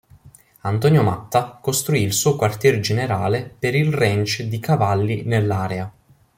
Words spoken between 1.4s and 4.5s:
costruì il suo quartier generale per il ranch